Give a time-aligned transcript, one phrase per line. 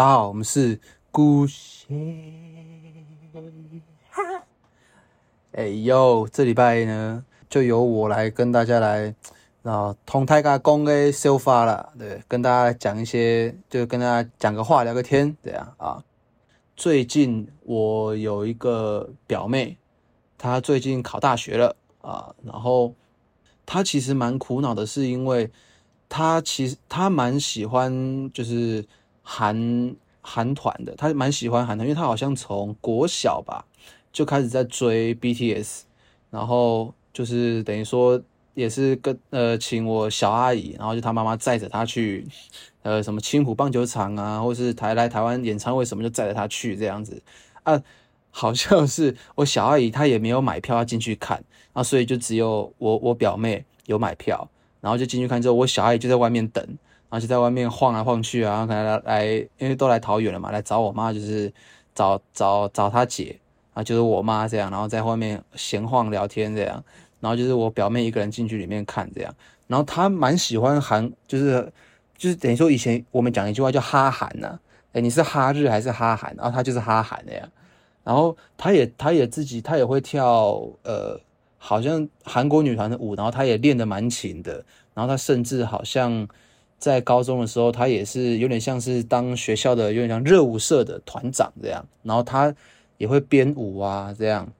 [0.00, 0.80] 大家好，我们是
[1.10, 1.94] 孤仙。
[5.52, 9.14] 哎呦，这礼拜呢，就由我来跟大家来
[9.62, 16.02] 然后，同台家公的收发了，对，跟大家讲一些，就跟大家讲个话，聊个天，这样啊。
[16.74, 19.76] 最近我有一个表妹，
[20.38, 22.94] 她最近考大学了啊，然后
[23.66, 25.50] 她其实蛮苦恼的，是因为
[26.08, 28.82] 她其实她蛮喜欢就是
[29.22, 33.64] 韩韩团的，她蛮喜欢韩团，因为她好像从国小吧
[34.12, 35.82] 就开始在追 BTS，
[36.30, 38.20] 然后就是等于说
[38.54, 42.26] 也是跟呃请我小阿姨，然后就她妈妈载着她去。
[42.82, 47.22] 呃，什么青浦棒球场啊，或是台来台湾演唱会什么，就载着他去这样子
[47.62, 47.78] 啊。
[48.30, 51.44] 好像是我小阿姨她也没有买票要进去看
[51.74, 54.48] 啊，所以就只有我我表妹有买票，
[54.80, 56.66] 然后就进去看之后，我小阿姨就在外面等，
[57.10, 59.26] 然后就在外面晃来晃去啊，可能来来，
[59.58, 61.52] 因为都来桃园了嘛，来找我妈，就是
[61.94, 63.38] 找找找她姐
[63.74, 66.82] 啊，就是我妈这样，然后在外面闲晃聊天这样，
[67.20, 69.34] 然后就是我表妹一个人进去里面看这样，
[69.66, 71.70] 然后她蛮喜欢韩，就是。
[72.20, 74.58] 就是等于说，以前我们讲一句话叫哈韩呐，
[74.92, 76.36] 哎，你是哈日还是哈韩？
[76.36, 77.48] 然后她就是哈韩的呀。
[78.04, 81.18] 然后她也她也自己她也会跳呃，
[81.56, 84.62] 好像韩国女团的舞，然后她也练得蛮勤的。
[84.92, 86.28] 然后她甚至好像
[86.80, 91.86] 在高中的时候，他也是有点像是当学校的有点像热舞社的团长这样。
[92.02, 92.52] 然后他
[92.96, 94.50] 也会编舞啊这样。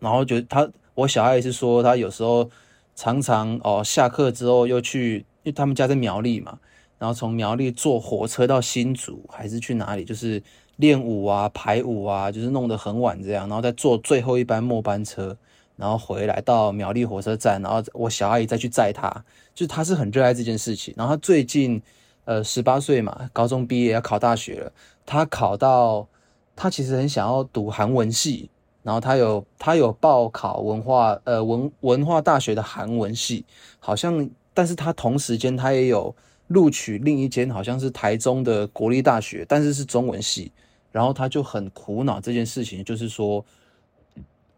[0.00, 2.50] 然后就他我小孩也是说，他有时候
[2.94, 6.58] 常常哦下课之后又去，因为他们家在苗栗嘛。
[6.98, 10.04] 然后从苗栗坐火车到新竹，还是去哪里？
[10.04, 10.40] 就是
[10.76, 15.36] 练舞啊、排舞啊，就是弄得很晚这样，然后再坐最后一班末班车，
[15.76, 19.08] 然后回来到苗栗火车站，然后我小阿姨再去载他，
[19.54, 20.92] 就是他是很热爱这件事情。
[20.96, 21.80] 然后他最近
[22.24, 24.72] 呃十八岁嘛，高中毕业要考大学了，
[25.04, 26.06] 他考到
[26.54, 28.50] 他其实很想要读韩文系，
[28.82, 33.44] 然后他有他有报考文化呃文文化大学的韩文系，
[33.78, 36.14] 好像，但是他同时间他也有。
[36.48, 40.52] 录取另一间好像是台中的国立大学，但是是中文系，
[40.90, 43.42] 然后他就很苦恼这件事情，就是说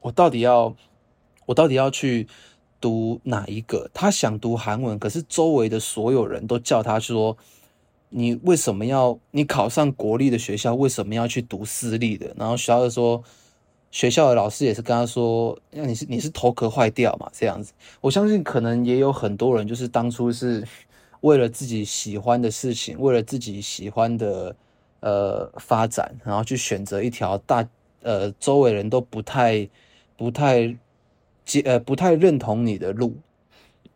[0.01, 0.75] 我到底要
[1.47, 2.27] 我到底要去
[2.81, 3.91] 读哪一个？
[3.93, 7.37] 他想读韩文，可是周围的所有人都叫他说
[8.10, 13.22] ：“你为什么要你考上国立的学校，为什么要去读私立的？”然后学校的说，
[13.91, 20.65] 学校的老师也是跟他说：“那你是你是头壳坏掉嘛？”这样子，我相信可能也有很多人就是当初是。
[21.21, 24.54] 为了自己喜欢的事情，为了自己喜欢的
[25.00, 27.66] 呃发展，然后去选择一条大
[28.03, 29.66] 呃周围人都不太
[30.19, 30.77] 不太
[31.44, 33.16] 接呃不太认同你的路。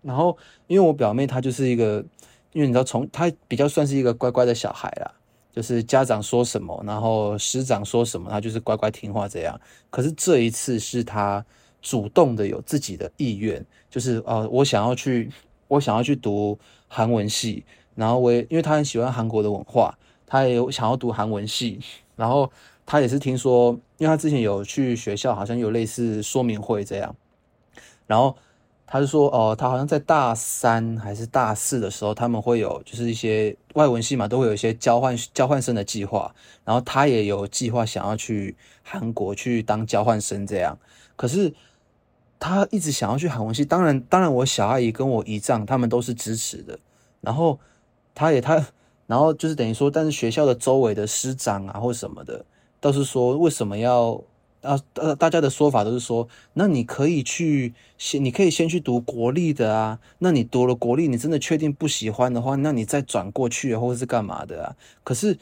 [0.02, 0.36] 然后，
[0.66, 2.04] 因为我表妹她就是一个，
[2.52, 5.12] 因为你知道，从她比较算是一个乖乖的小孩啦，
[5.52, 9.60] 就是家长说什么，然后师长说什么，她就是乖乖听话这样。
[9.90, 11.44] 可是这一次是她
[11.82, 15.30] 主动的有自己的意愿，就是哦，我想要去。
[15.70, 16.58] 我想要去读
[16.88, 17.62] 韩文系，
[17.94, 19.94] 然后我也因为她很喜欢韩国的文化，
[20.24, 21.78] 她也有想要读韩文系，
[22.16, 22.50] 然后
[22.86, 27.14] 他也是听说，因为他之前有去学校，好像有类似说明会这样，
[28.08, 28.36] 然后
[28.84, 40.76] 他就说，哦，他好像在大三还是大四的时候，他们会有就是一些外文系嘛，都会有一些交换交换生的计划，然后他也有计划想要去韩国去当交换生这样，
[41.14, 41.54] 可是。
[42.40, 46.78] 他一直想要去韩文系，当然，当然，我小阿姨跟我姨丈他们都是支持的。
[47.20, 47.58] 然后，
[48.14, 48.64] 他也他，
[49.08, 52.44] 然后就是等于说，但是学校的周围的师长啊或什么的，
[52.78, 54.22] 都是说为什么要
[54.62, 54.78] 啊？
[54.94, 59.98] 呃，大家的说法都是说，那你可以去先，你可以先去读国立的啊。
[60.18, 64.76] 那你读了国立，你真的确定不喜欢的话，那你再转过去或者是干嘛的啊？
[65.04, 65.38] 可是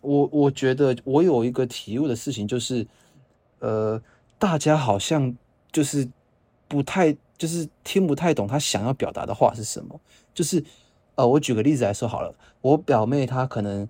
[0.00, 2.86] 我我觉得我有一个体悟的事情，就是
[3.60, 4.00] 呃，
[4.38, 5.36] 大家好像
[5.72, 6.08] 就是。
[6.66, 10.00] 不太就是听不太懂他想要表达的话是什么，
[10.32, 10.64] 就是
[11.14, 13.86] 呃，我举个例子来说好了，我表妹她可能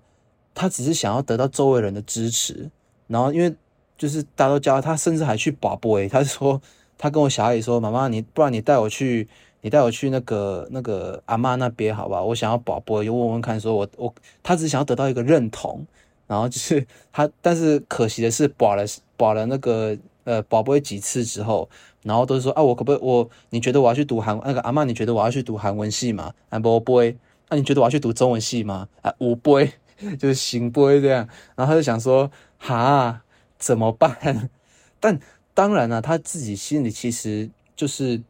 [0.53, 2.69] 她只是想要得到周围人的支持，
[3.07, 3.55] 然后因为
[3.97, 6.61] 就是大家都教他，甚至还去保博诶，她说
[6.97, 9.27] 他跟我小阿姨说，妈妈你不然你带我去，
[9.61, 14.13] 你带我去那个那个阿妈那边好吧，我想要保博，又问问看，说我我
[14.43, 15.85] 他只想要得到一个认同，
[16.27, 18.83] 然后就是 他，但是可惜的是保了
[19.17, 21.69] 保了那个呃保博几次之后。
[22.05, 23.27] 然后都是说啊，我可不可以我？
[23.49, 24.83] 你觉得我要去读韩那个阿妈？
[24.83, 26.31] 你觉得我要去读韩文系吗？
[26.49, 27.17] 啊不不会。
[27.49, 28.87] 那你觉得我要去读中文系吗？
[29.01, 29.71] 啊我不会，
[30.19, 31.27] 就是行不会这样。
[31.55, 33.19] 然后他就想说，哈
[33.57, 34.49] 怎么办？
[34.99, 35.19] 但
[35.53, 38.21] 当然了，他自己心里其实就是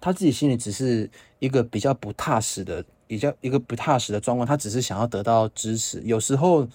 [0.00, 4.46] 他自己心里只是一个比较不踏实的，比较一个不踏实的状况。
[4.46, 6.00] 他只是想要得到支持。
[6.04, 6.66] 有时候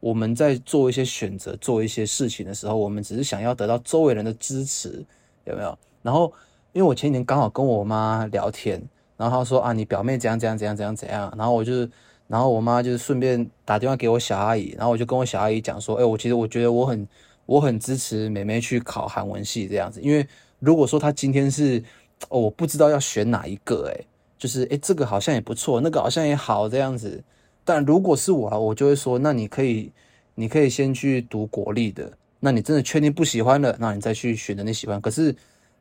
[0.00, 5.04] 我们在做一些选择、做一些事情的时候，我们只是想要得到周围人的支持，
[5.44, 5.78] 有没有？
[6.02, 6.32] 然后，
[6.72, 8.80] 因为我前几天刚好跟我妈聊天，
[9.16, 11.88] 然后她说啊，你表妹怎样怎样怎样怎样怎样，然后我就，
[12.28, 17.08] 然后我妈就是顺便打电话给我小阿姨，然后我就跟我小阿姨讲说，哎，我其实我觉得我很
[17.46, 20.26] 我很支持妹妹去考韩文系这样子，因为
[20.58, 21.82] 如果说她今天是，
[22.28, 24.04] 哦，我不知道要选哪一个，哎，
[24.38, 27.22] 就是哎，这个好像也不错，那个好像也好这样子。
[27.64, 29.90] 但如果是我，我就会说，那你可以，
[30.34, 32.12] 你可以先去读国立的。
[32.38, 35.00] 那你真的确定不喜欢了，那你再去选择你喜欢。
[35.00, 35.34] 可是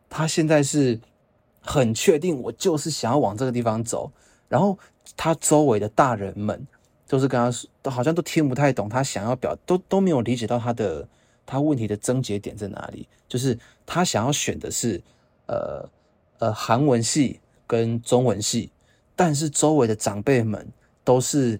[0.09, 0.99] 他现在是
[1.61, 4.11] 很确定，我就是想要往这个地方走。
[4.47, 4.77] 然后
[5.17, 6.65] 他周围的大人们
[7.07, 11.07] 都是跟他说，都好像都听不太懂他想要表，都都没有理解到他的
[11.45, 13.07] 他问题的症结点在哪里。
[13.27, 15.01] 就是他想要选的是
[15.47, 15.89] 呃
[16.39, 18.71] 呃韩文系跟中文系，
[19.15, 20.67] 但是周围的长辈们
[21.03, 21.59] 都是。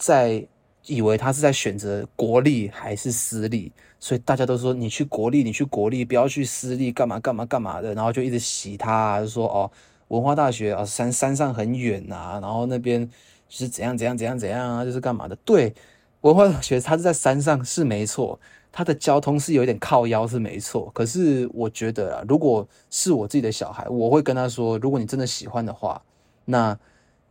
[0.00, 0.46] 在
[0.86, 9.68] 以为他是在选择国立还是私立，所以大家都说你去国立，你去国立，不要去私立，干嘛干嘛干嘛的，然后就一直洗他，就说哦，
[10.06, 13.10] 文化大学啊，山山上很远呐，然后那边
[13.48, 15.34] 是怎样怎样怎样怎样啊，就是干嘛的？
[15.44, 15.74] 对，
[16.20, 18.38] 文化大学它是在山上是没错，
[18.70, 26.00] 他的交通是有一点靠腰是没错，可是我觉得啊，如果是我自己的小孩，我会跟他说，如果你真的喜欢的话，
[26.44, 26.78] 那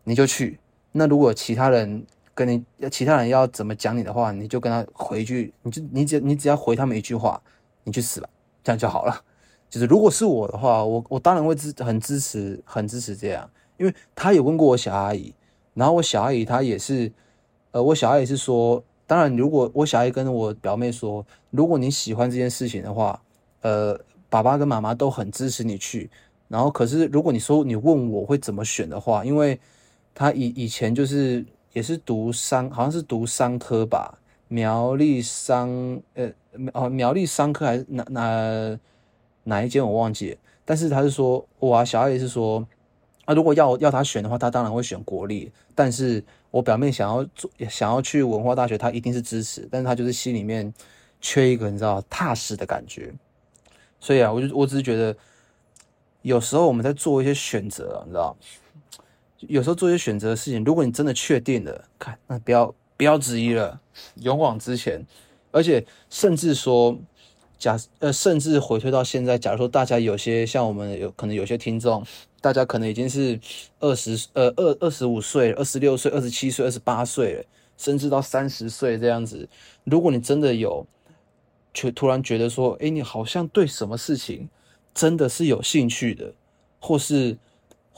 [0.04, 0.60] 你就去。
[0.92, 7.42] 那如果其他人，跟你其他人要怎么讲你的话，你就跟他回去，你就你只你只要回他们一句话，
[7.84, 8.30] 你去死吧，
[8.64, 9.22] 这样就好了。
[9.70, 15.34] 就是如果是我的话，我我当然会支很支持很支持这样，因为他有问过我小阿姨，
[15.74, 17.12] 然后我小阿姨她也是，
[17.72, 23.20] 呃，我小阿姨是说，当然如果我小阿姨跟我表妹说，如果你喜欢这件事情的话，
[23.62, 24.00] 呃，
[24.30, 26.12] 爸爸跟妈妈都很支持你去。
[26.48, 29.60] 然后可是如果你说你问我会怎么选的话，因为
[30.14, 31.44] 他以以前就是。
[31.74, 34.18] 也是读商，好像是读商科吧，
[34.48, 35.70] 苗栗商，
[36.16, 36.28] 呃，
[36.74, 38.80] 哦，苗栗商科还是哪哪
[39.44, 40.38] 哪一间我忘记了。
[40.66, 42.68] 但是他是说，哇小阿姨是说，
[43.26, 45.52] 啊，如果要要他选的话，他当然会选国立。
[45.76, 49.68] 但是我表妹想要做，想要去文化大学，他一定是支持。
[49.72, 50.74] 但是他就是心里面
[51.20, 53.14] 缺一个你知道踏实的感觉。
[54.00, 55.16] 所以啊，我就我只是觉得，
[56.22, 58.36] 有时候我们在做一些选择，你知道。
[59.42, 63.80] 有时候做一些选择的事情，如果你真的确定了，看那不要不要质疑了，
[64.16, 65.06] 勇往直前。
[65.52, 66.98] 而且甚至说，
[67.60, 72.04] 假呃，甚至回推到现在，假如说大家有些像我们有可能有些听众，
[72.42, 73.40] 大家可能已经是
[73.80, 77.44] 二十呃二二十五岁、二十六岁、二十七岁、二十八岁了，
[77.78, 79.48] 甚至到三十岁这样子。
[79.84, 80.86] 如果你真的有，
[81.74, 84.50] 却突然觉得说，哎，你好像对什么事情
[84.94, 86.34] 真的是有兴趣的，
[86.80, 87.38] 或是。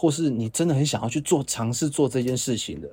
[0.01, 2.89] 或是你真的很想要去做尝试做这件事情的，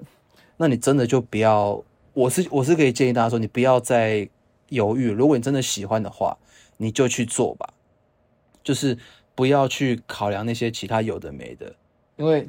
[0.57, 1.81] 那你真的就不要。
[2.13, 4.29] 我是我是可以建议大家说，你不要再
[4.71, 5.13] 犹豫。
[5.13, 6.37] 如果你真的喜欢的话，
[6.77, 7.73] 你就去做吧。
[8.65, 8.99] 就是
[9.37, 11.73] 不要去考量那些其他有的没的，
[12.17, 12.49] 因为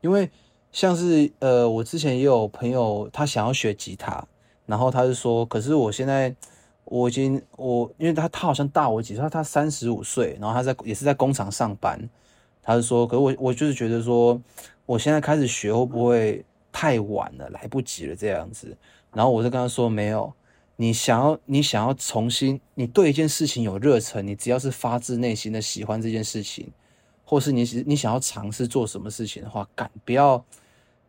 [0.00, 0.28] 因为
[0.72, 4.26] 像是呃，我之前也有朋友他想要学吉他，
[4.66, 6.34] 然后他就说，可是我现在
[6.84, 12.08] 我已经我因为他他好像大我几岁，他三十五岁，然后他在也是在工厂上班。
[12.62, 14.40] 他就说，可是我我就是觉得说，
[14.84, 18.76] 我现在开始学会不会太晚了，来不及了这样子。
[19.12, 20.32] 然后我就跟他说，没有，
[20.80, 26.72] 你想要你想要重新，你对一件事情有热忱，你只要是发自内心的喜欢这件事情，
[27.22, 30.42] 或是你你想要尝试做什么事情的话，敢不要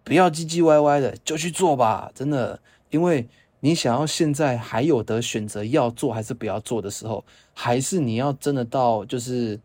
[0.04, 2.60] 不要唧唧歪歪的就去做吧，真的，
[2.90, 3.26] 因为
[3.62, 7.24] 你想要现在还有得选择要做还是不要做的时候，
[7.54, 9.58] 还是你要真的到就是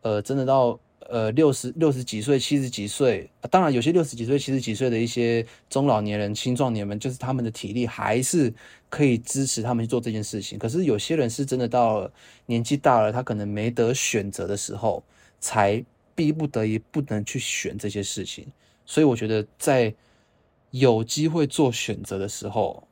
[0.00, 0.80] 呃真的到。
[1.10, 8.54] 呃，六十六十几岁、七十几岁，当然有些六十几岁、七十几岁的一些中老年人、青壮年们，就是他们的体力还是
[8.88, 10.56] 可以支持他们去做这件事情。
[10.56, 12.12] 可是有些人是真的到了
[12.46, 15.02] 年纪大了，他可能没得选择的时候，
[15.40, 18.46] 才逼不得已不能去选这些事情。
[18.86, 19.92] 所以我觉得，在
[20.70, 22.86] 有机会做选择的时候，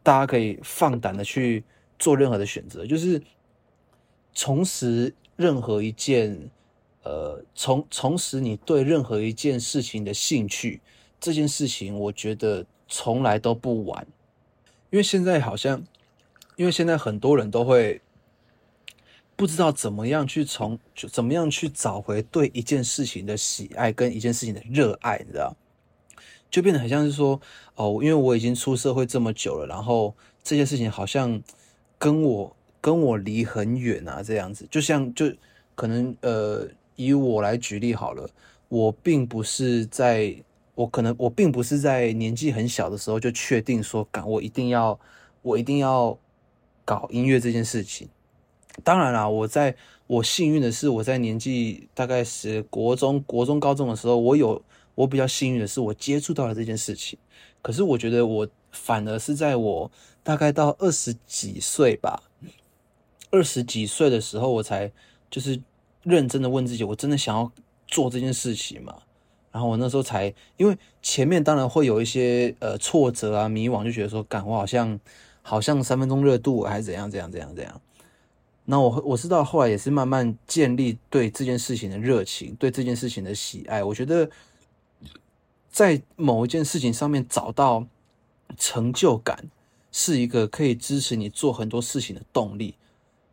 [0.00, 1.64] 大家可以放胆的去
[1.98, 3.20] 做任何的选择，就是
[4.32, 6.38] 重拾任何一件。
[7.04, 10.80] 呃，重重拾你对任何一件事情的兴趣，
[11.20, 14.06] 这件事情我觉得从来都不晚。
[14.88, 15.84] 因为现在好像，
[16.56, 18.00] 因为现在很多人都会
[19.36, 20.78] 不知道怎么样去从
[21.12, 25.54] 怎么样去找回对一件事情的喜爱跟一件事情的热爱，你知道？
[26.50, 27.38] 就变得很像是说，
[27.74, 31.38] 哦，因为我已经出社会这么久了，然后这件事情好像
[31.98, 35.30] 跟我跟我离很远啊，这样子，就像就
[35.74, 36.66] 可能呃。
[36.96, 38.28] 以我来举例好了，
[38.68, 40.34] 我并不是在，
[40.74, 44.98] 我可能我并不是在年纪很小的时候就确定说，敢我一定要，
[45.42, 46.18] 我一定要
[46.84, 48.08] 搞音乐这件事情。
[48.82, 49.74] 当然啦，我在
[50.06, 54.60] 我幸运的是，我在年纪大概是国中、国中、高中的时候，我有
[54.94, 57.18] 我比较幸运的是，我接触到了这件事情。
[57.62, 59.90] 可是我觉得我反而是在我
[60.22, 62.22] 大概到二十几岁吧，
[63.30, 64.90] 二十几岁的时候，我才
[65.30, 65.58] 就是
[66.04, 67.50] 认真的问自己，我真的想要
[67.88, 68.94] 做这件事情吗？
[69.50, 74.98] 然后我那时候才，因为前面当然会有一些呃挫折啊、迷惘，就觉得说，干我好像
[75.42, 77.80] 好像三分钟热度还是怎样怎样怎样怎样。
[78.64, 83.84] 那我我是到后来也是慢慢建立对这件事情的热情，对这件事情的喜爱。
[83.84, 84.28] 我觉得
[85.68, 87.86] 在某一件事情上面找到
[88.56, 89.48] 成就感，
[89.92, 92.74] 是一个可以支持你做很多事情的动力。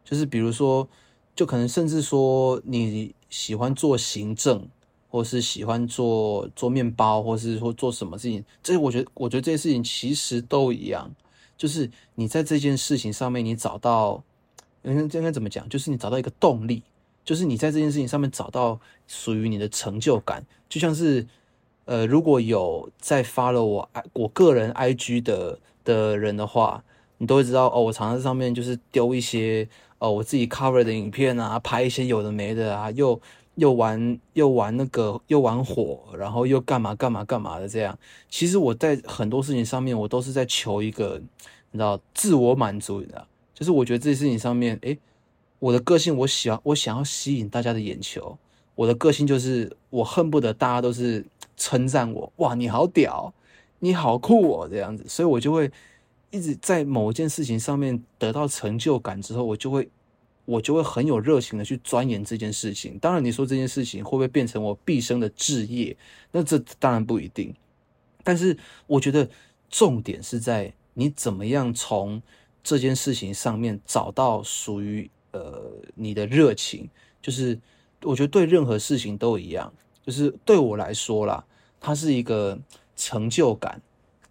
[0.03, 0.87] 就是比如说，
[1.35, 4.67] 就可能甚至说你喜欢做行政。
[5.13, 11.13] 或是喜欢做做面包，或是说做什么事情，这我觉得，我觉得这些事情其实都一样，
[11.57, 14.23] 就是你在这件事情上面，你找到，
[14.83, 15.67] 应该应该怎么讲？
[15.67, 16.81] 就是你找到一个动力，
[17.25, 21.27] 就是你在这件事情上面找到属于你的成就感，就像是，
[21.83, 26.85] 呃，如果有在发了我 I 我个人 IG 的的人的话，
[27.21, 33.21] 你都会知道哦，我常常在上面就是丢一些哦我自己 cover 的影片啊，拍一些有的没的啊，又。
[33.55, 37.95] 又玩又玩那个又玩火，然后又干嘛干嘛干嘛的这样。
[38.29, 41.21] 其实我在很多事情上面，我都是在求一个，
[41.71, 44.97] 你知道，自我满足，你知道，就是我觉得这些事情上面，诶，
[45.59, 48.35] 我的个性，我喜欢，我想要吸引大家的眼球。
[48.73, 51.23] 我的个性就是，我恨不得大家都是
[51.57, 53.31] 称赞我，哇，你好屌，
[53.79, 55.03] 你好酷哦，这样子。
[55.09, 55.69] 所以我就会
[56.31, 59.87] 一直在某一件事情上面得到成就感之后，我就会。
[60.43, 62.97] 我就会很有热情的去钻研这件事情。
[62.97, 65.95] 当然，你说这件事情会不会变成我毕生的志业？
[66.31, 67.53] 那这当然不一定。
[68.23, 68.57] 但是，
[68.87, 69.29] 我觉得
[69.69, 72.21] 重点是在你怎么样从
[72.63, 76.89] 这件事情上面找到属于呃你的热情。
[77.21, 77.57] 就是
[78.01, 79.71] 我觉得对任何事情都一样。
[80.03, 81.45] 就是对我来说啦，
[81.79, 82.59] 它是一个
[82.95, 83.79] 成就感，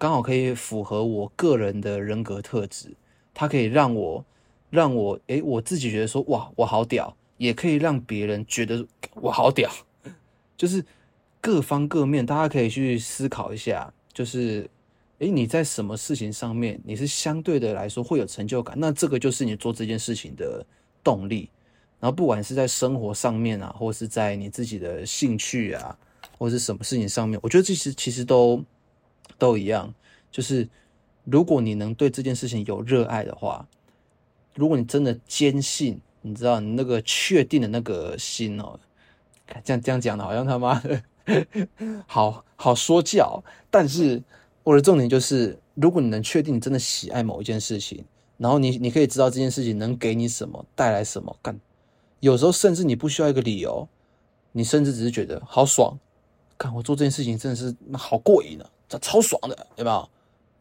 [0.01, 2.97] 刚好可以符合我个人的人格特质。
[3.33, 4.25] 它可以让我。
[4.71, 9.69] 让我诶，我自己觉得说哇，我好屌，也可以让别人觉得我好屌，
[10.57, 10.85] 就是
[11.41, 14.71] 各方各面，大家可以去思考一下，就是
[15.19, 20.65] 诶，你在什么事情上面你是相对的来说会有成就感，那这个就是你做这件事情的
[21.03, 21.51] 动力。
[21.99, 25.99] 然后不管是在生活上面啊，或是在你自己的兴趣啊，
[26.39, 28.65] 或是什么事情上面，我觉得这些其实都
[29.39, 29.95] 都一样，
[30.31, 30.69] 就是
[31.25, 33.67] 如果你能对这件事情有热爱的话。
[34.57, 38.79] 如果你真的坚信，你知道你那个确定的那个心哦，
[39.63, 41.03] 这样这样讲的好像他妈的
[42.07, 43.43] 好好说教。
[43.71, 44.21] 但是
[44.65, 48.05] 我的重点就是，如果你能确定你真的喜爱某一件事情，
[48.37, 51.59] 然后你你可以知道这件事情能给你什么，带来什么，干。
[52.19, 53.89] 有时候甚至你不需要一个理由，
[54.51, 55.97] 你甚至只是觉得好爽，
[56.59, 60.09] 看我做这件事情真的是好过瘾啊，这超爽的，有没有？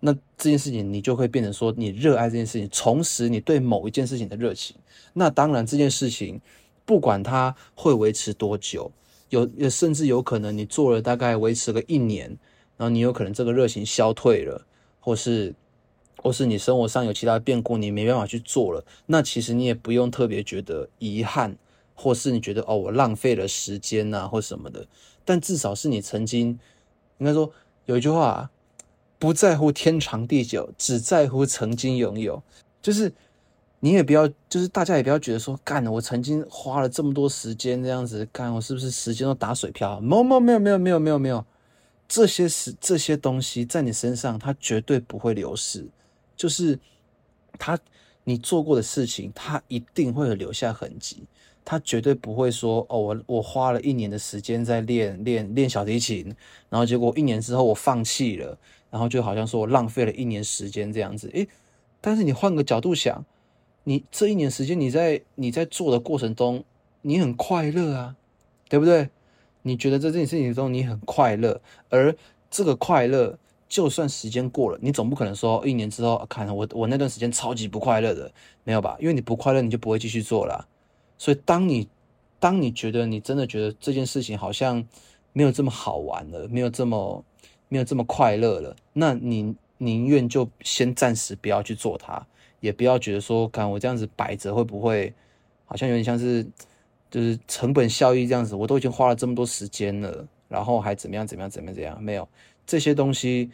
[0.01, 4.77] 那这件事情，你就会变成说，你热爱这件事情，重拾你对某一件事情的热情。
[5.11, 6.39] 那当然，这件事情
[6.85, 8.89] 不管它会维持多久，
[9.29, 12.29] 有甚至有可能你做了大概维持个一年，
[12.77, 14.65] 然后你有可能这个热情消退了，
[15.01, 15.53] 或是
[16.21, 18.85] 或是你生活上有其他变故，你没办法去做了。
[19.07, 21.57] 那其实你也不用特别觉得遗憾，
[21.93, 24.87] 或是你觉得哦，我浪费了时间呐，或什么的。
[25.25, 26.57] 但至少是你曾经，
[27.17, 27.51] 应该说
[27.89, 28.49] 有一句话。
[29.21, 32.41] 不在乎天长地久，只在乎曾经拥有。
[32.81, 33.11] 就是
[33.81, 39.99] 你也不要，就是大家也不要觉得说，干了我曾经花了这么多时间这样子干，我是不是时间都打水漂？
[39.99, 41.45] 没有没有没有没有没有没有，
[42.07, 45.85] 这些是这些东西在你身上，它绝对不会流失。
[46.37, 46.79] 就是
[47.57, 47.77] 他
[48.23, 51.25] 你做过的事情，它一定会留下痕迹。
[51.63, 56.35] 他绝对不会说哦，我我花了一年的时间在练练练小提琴，
[56.69, 58.57] 然后结果一年之后我放弃了。
[58.91, 61.47] 然后就好像说我浪费了一年时间这样子，诶，
[62.01, 63.23] 但是你换个角度想，
[63.83, 66.63] 你这一年时间你在你在做的过程中，
[67.03, 68.15] 你很快乐啊，
[68.67, 69.09] 对不对？
[69.61, 72.15] 你觉得在这件事情中你很快乐，而
[72.49, 73.37] 这个快乐，
[73.67, 78.31] 就算时间过了，你总不可能说一年之后看我我那段时间超级不快乐的，
[78.63, 78.97] 没有吧？
[78.99, 80.67] 因为你不快乐，你就不会继续做了。
[81.19, 81.87] 所以当你
[82.39, 84.83] 当你觉得你真的觉得这件事情好像
[85.33, 87.23] 没有这么好玩了，没有这么。
[87.71, 92.25] 没有这么快乐了，那你宁愿就先暂时不要去做它，
[92.61, 95.13] 也不要觉得说，看我这样子摆着会不会
[95.67, 96.43] 好像有点像是
[97.11, 102.01] 就是成本效益这样子，我都已经花了这么多时间了，然后还怎么样怎么样怎么样怎么样？
[102.01, 102.27] 没有
[102.65, 103.51] 这些东西，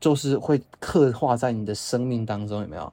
[0.00, 2.92] 就是会刻画在你的生命当中，有没有？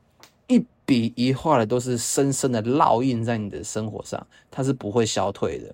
[0.85, 5.73] 笔一画的都是深深的烙印在你的生活上，它是不会消退的，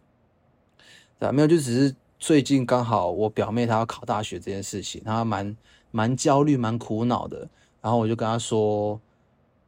[1.19, 1.31] 对吧？
[1.31, 5.57] 没有，就只是最近刚好我表妹她要考大学这件事情，她蛮
[5.91, 7.47] 蛮焦虑、蛮苦恼的。
[7.81, 8.99] 然后我就跟她说，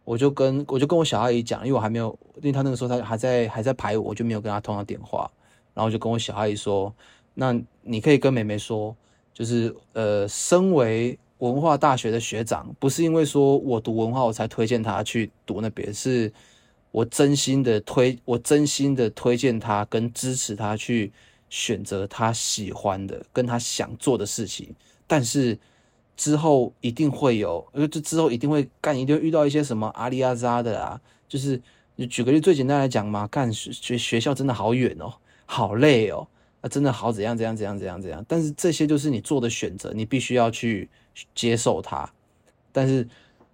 [0.05, 5.29] 我就跟我就跟我小阿姨讲，因为我还没有，因为她那个时候她还在还在排我，我就没有跟她通到电话。
[5.73, 6.93] 然后就跟我小阿姨说，
[7.33, 8.95] 那你可以跟妹妹说，
[9.33, 11.19] 就是呃，身为。
[11.43, 16.31] 文化大学的学长，不是因为说我读文化我才推荐他去读那边，是
[16.89, 21.11] 我真心的推，我真心的推荐他跟支持他去
[21.49, 24.73] 选择他喜欢的跟他想做的事情。
[25.05, 25.59] 但是
[26.15, 30.99] 之后一定会有，因为，这之后一定会干，一定遇到一些什么阿里阿扎的啊。
[31.27, 31.61] 就是
[31.97, 35.11] 你举个例，最简单来讲嘛，干学学校真的好远哦，
[35.45, 36.25] 好累哦，
[36.61, 38.23] 啊，真的好怎样怎样怎样怎样怎样。
[38.29, 40.89] 但是这些就是你做的选择，你必须要去。
[41.35, 42.11] 接受他，
[42.71, 43.07] 但是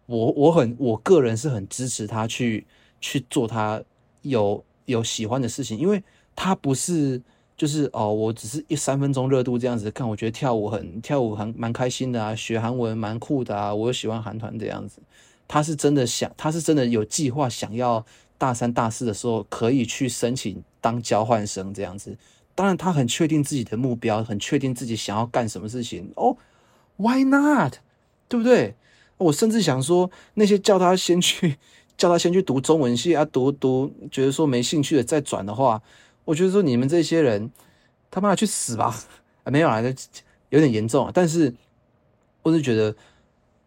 [0.06, 2.66] 我我很我个人是很支持他去
[3.02, 3.82] 去做他
[4.22, 6.02] 有有喜欢的事情，因为
[6.36, 7.22] 他不是
[7.58, 15.02] 就是哦，我只是一三分钟热度这样子看，我觉得跳舞很跳舞很蛮开心的啊，学韩文蛮酷的啊，我又喜欢韩团这样子，
[15.48, 18.06] 他是真的想，他是真的有计划想要
[18.38, 22.18] 大三大四的时候可以去申请当交换生这样子，
[22.56, 26.12] 当然他很确定自己的目标，很确定自己想要干什么事情。
[26.16, 26.36] 哦。
[27.00, 27.76] Why not？
[28.28, 28.76] 对不对？
[29.18, 31.58] 我甚至想说，那些叫他先去，
[31.98, 35.82] 叫他先去读中文系啊，读读，觉得说没兴趣的再转的话，
[36.26, 37.50] 我觉得说你们这些人，
[38.12, 38.94] 他妈的去死吧！
[39.46, 39.82] 没有啊，
[40.50, 41.12] 有点严重啊。
[41.14, 41.54] 但是，
[42.44, 42.96] 我是觉得，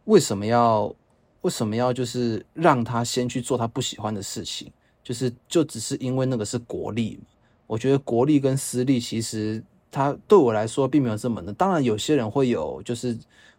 [0.04, 0.94] 为什么要
[1.40, 4.70] 为什么要就是让他先去做他不喜欢的事情？
[5.02, 7.18] 就是就只是因为那个是国力？
[7.66, 9.64] 我觉得国力跟私立其实。
[9.92, 13.16] 他对我来说并没有这么的，当然有些人会有就是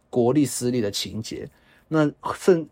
[0.09, 1.47] 国立私立的情节，
[1.87, 2.67] 那甚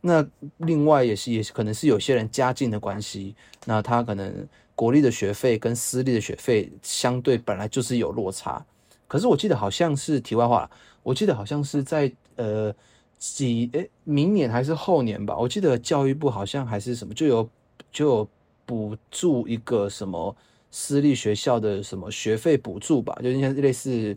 [0.00, 3.34] 那另外也是也可能是有些人家境的关系，
[3.66, 8.64] 那他可能国立的学费跟私立的学费相对本来就是有落差。
[9.06, 10.68] 可是我记得好像是题外话，
[11.02, 12.74] 我记得好像是在呃
[13.18, 17.48] 几诶明年还是后年吧，我记得教育部好像还是什么就有
[17.92, 18.28] 就有
[18.64, 20.34] 补助一个什么。
[20.74, 24.16] 私立学校的什么学费补助吧，就应该类似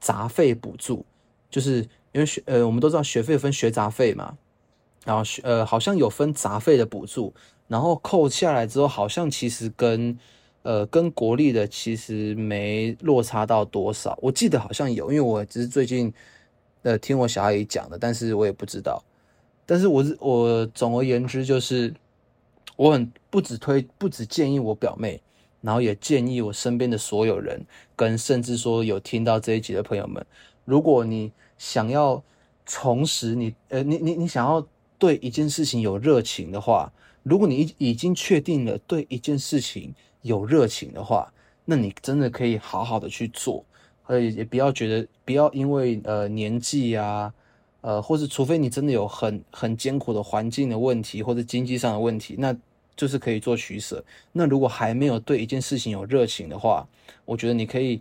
[0.00, 1.04] 杂费补助，
[1.50, 1.80] 就是
[2.12, 4.38] 因为学呃，我们都知道学费分学杂费嘛，
[5.04, 7.34] 然后学呃好像有分杂费的补助，
[7.66, 10.16] 然后扣下来之后，好像其实跟
[10.62, 16.14] 呃跟国立的其实没落差到多少，我记得好像有，因为我只是最近
[16.82, 19.02] 呃听我小阿姨讲的，但是我也不知道，
[19.66, 21.92] 但是我是我总而言之就是
[22.76, 25.20] 我很不只推不只建议我表妹。
[25.66, 27.60] 然后也建议我身边的所有人，
[27.96, 30.24] 跟甚至说有听到这一集的朋友们，
[30.64, 32.22] 如果你想要
[32.64, 34.64] 重拾你，呃，你你你想要
[34.96, 36.92] 对一件事情有热情的话，
[37.24, 41.32] 如果你已已经确定了对一件事情有热情的话，
[41.64, 43.64] 那你真的可以好好的去做，
[44.06, 47.34] 呃，也不要觉得不要因为呃年纪啊，
[47.80, 52.56] 呃，或是除非你真的有很很艰苦的环境的问题或者经济上的问题，那。
[52.96, 54.02] 就是可以做取舍。
[54.32, 56.86] 那如果还没有对一件事情有热情的话，
[57.24, 58.00] 我觉得你可以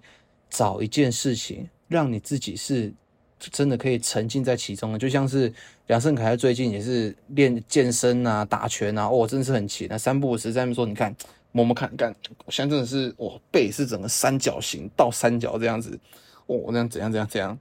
[0.50, 2.94] 找一件事情，让你自己是
[3.40, 4.98] 真的可以沉浸在其中的。
[4.98, 5.54] 就像是
[5.88, 9.88] 梁胜凯最近也是练健身啊、打拳啊，哦，真的是很勤。
[9.90, 11.14] 那三不五时在那说，你看
[11.52, 12.16] 摸摸看，干，
[12.50, 16.00] 现在真的是我背是整个三角形倒三角这样子，
[16.48, 17.60] 哦，那样怎样怎样怎样？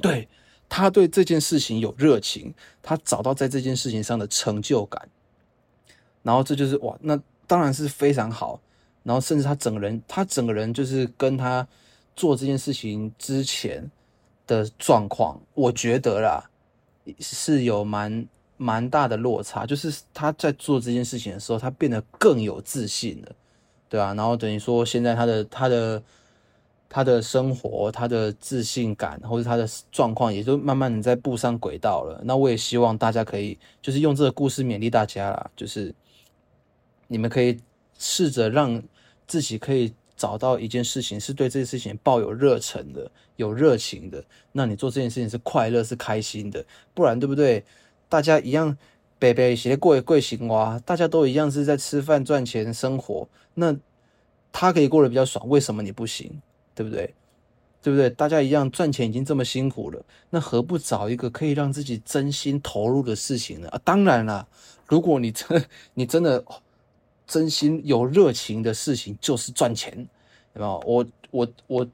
[0.00, 0.26] 对
[0.68, 5.06] 他对这件事情有热情，他找到在这件事情上的成就感。
[6.22, 8.60] 然后这就是哇，那当然是非常好。
[9.04, 11.66] 然后甚至他整个人，他整个人就是跟他
[12.14, 13.90] 做这件事情之前
[14.46, 16.48] 的状况，我觉得啦
[17.18, 18.24] 是有蛮
[18.56, 19.66] 蛮大的落差。
[19.66, 23.32] 就是他在做这件事情的时候，他变得更有自信了，
[23.88, 26.02] 对啊，然后等于说现在他的他的
[26.88, 32.20] 他的生活，他的自信感或者他的状况，也就慢慢的在步上轨道了。
[32.22, 35.92] 那我也希望大家可以就是用这个故事勉励大家啦，就是。
[37.12, 37.60] 你们可以
[37.98, 38.82] 试着让
[39.26, 44.24] 自己可以找到一件事情，是对这件事情抱有热忱的、有热情的。
[44.52, 47.62] 那你做这件事情是快乐、是开心的，不然对不对？
[48.08, 48.74] 大家一样，
[49.18, 53.28] 北北斜贵贵行哇，大家都一样是在吃饭赚钱生活。
[53.52, 53.76] 那
[54.50, 56.40] 他可以过得比较爽，为什么你不行？
[56.74, 57.14] 对不对？
[57.82, 58.08] 对不对？
[58.08, 63.68] 大家一样赚钱已经这么辛苦了，那何不找一个可以让自己真心投入的事情呢？
[63.68, 64.48] 啊，当然了，
[64.86, 66.42] 如果你真 你真的。
[67.26, 69.92] 真心有热情的事情就是赚钱，
[70.54, 70.78] 对吧？
[70.84, 71.86] 我我我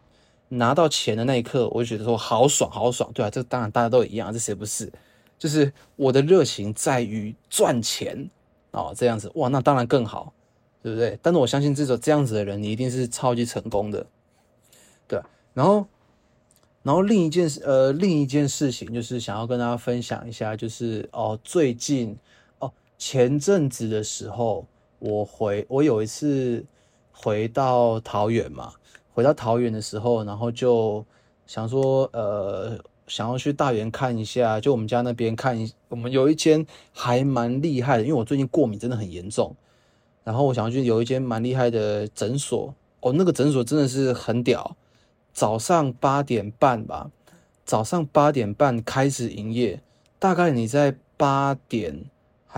[0.49, 3.11] 拿到钱的那一刻，我就觉得说好爽，好爽。
[3.13, 4.91] 对啊，这当然大家都一样，这谁不是？
[5.39, 8.29] 就是我的热情在于赚钱
[8.73, 10.33] 哦，这样子哇，那当然更好，
[10.83, 11.17] 对不对？
[11.23, 14.05] 但是我相信这种这样子的人，你一定是超级成功的，
[15.07, 15.23] 对。
[15.55, 15.87] 然后，
[16.83, 22.17] 然后另一件事，呃，另一件事情就是想要跟大家分享一下，就是哦，最近
[22.59, 24.67] 哦，前阵子的时候，
[24.99, 26.65] 我回我有一次
[27.13, 28.73] 回到桃园嘛。
[29.13, 31.05] 回到桃园的时候，然后就
[31.45, 39.57] 想说，呃，想要去大园看一下，就我们家那边看一，我们有一间还蛮厉害的，因为我最近过敏真的很严重，
[40.23, 44.77] 然后我想要去有一间蛮厉害的诊所，哦，那个诊所真的是很屌，
[45.33, 47.11] 早上八点半吧，
[47.65, 49.81] 早上八点半开始营业，
[50.21, 52.05] 大概你在八点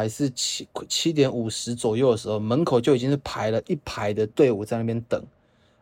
[0.00, 5.22] 还是七七点五十左右的时候，门口就已经是排了一排的队伍在那边等。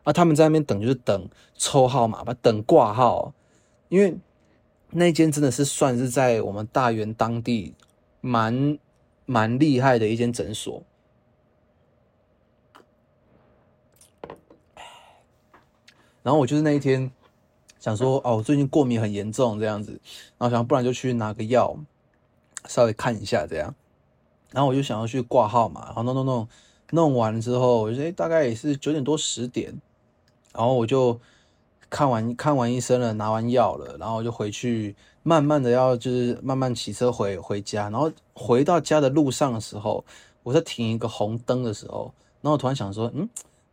[0.03, 3.33] 啊，他们在那边等，就是等抽号码吧，等挂号。
[3.87, 4.17] 因为
[4.91, 7.73] 那间真的是算是在我们大原当地
[8.19, 8.77] 蛮
[9.25, 10.83] 蛮厉害的一间诊所。
[16.21, 17.09] 然后我就是那一天
[17.79, 19.91] 想说，哦，我最近过敏很严重这样子，
[20.37, 21.77] 然后想不然就去拿个药，
[22.67, 23.73] 稍微看一下这样。
[24.51, 26.47] 然后我就想要去挂号嘛，然后弄弄弄
[26.91, 29.73] 弄完之后，我觉得大概也是九点多十点。
[30.51, 31.19] 然后我就
[31.89, 37.83] 看完看完医生了，拿完药了，然后我就回去，慢慢的要就是慢慢骑车回回家。
[37.89, 40.03] 然后回到家的路上的时候，
[40.41, 43.29] 我在停一个红灯的时候，然后我突然想说，嗯，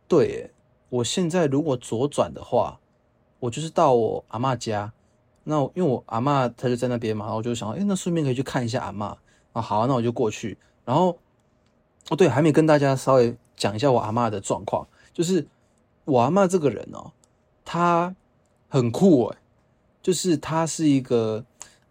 [0.07, 0.51] 对，
[0.89, 2.79] 我现在如果左转的话，
[3.39, 4.93] 我就是到我阿妈家。
[5.43, 9.17] 那因为我阿妈她就在那边嘛，然后我就想，哎，那顺便可以去看一下阿妈
[9.57, 9.61] 啊。
[9.61, 10.57] 好，那我就过去。
[10.85, 11.17] 然后
[12.09, 15.47] 哦，对，还没跟大家稍微讲一下我阿妈的状况，就是。
[16.07, 17.11] 我阿妈这个人哦，
[17.65, 18.15] 她
[18.69, 19.37] 很酷哎，
[20.01, 21.43] 就是她是一个，